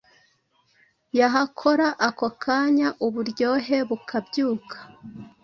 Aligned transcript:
yahakora 1.19 1.87
ako 2.07 2.27
kanya 2.43 2.87
uburyohe 3.05 3.77
bukabyuka 3.89 4.77